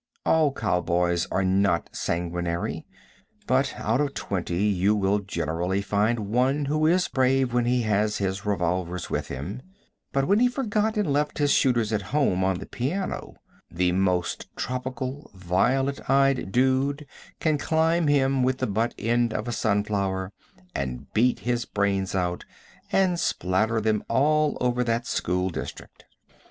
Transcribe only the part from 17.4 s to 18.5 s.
climb him